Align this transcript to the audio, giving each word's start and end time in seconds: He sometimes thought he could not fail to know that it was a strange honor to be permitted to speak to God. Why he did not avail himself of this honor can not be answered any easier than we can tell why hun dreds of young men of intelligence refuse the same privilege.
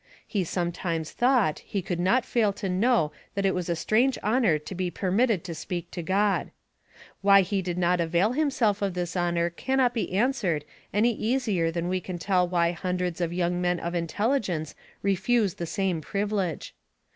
He 0.25 0.43
sometimes 0.43 1.11
thought 1.11 1.59
he 1.59 1.83
could 1.83 1.99
not 1.99 2.25
fail 2.25 2.51
to 2.53 2.67
know 2.67 3.11
that 3.35 3.45
it 3.45 3.53
was 3.53 3.69
a 3.69 3.75
strange 3.75 4.17
honor 4.23 4.57
to 4.57 4.73
be 4.73 4.89
permitted 4.89 5.43
to 5.43 5.53
speak 5.53 5.91
to 5.91 6.01
God. 6.01 6.49
Why 7.21 7.41
he 7.41 7.61
did 7.61 7.77
not 7.77 8.01
avail 8.01 8.31
himself 8.31 8.81
of 8.81 8.95
this 8.95 9.15
honor 9.15 9.51
can 9.51 9.77
not 9.77 9.93
be 9.93 10.11
answered 10.13 10.65
any 10.91 11.11
easier 11.13 11.69
than 11.69 11.87
we 11.87 12.01
can 12.01 12.17
tell 12.17 12.47
why 12.47 12.71
hun 12.71 12.97
dreds 12.97 13.21
of 13.21 13.31
young 13.31 13.61
men 13.61 13.79
of 13.79 13.93
intelligence 13.93 14.73
refuse 15.03 15.53
the 15.53 15.67
same 15.67 16.01
privilege. 16.01 16.73